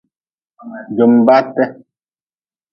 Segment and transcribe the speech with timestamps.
[0.95, 1.63] Jumbate.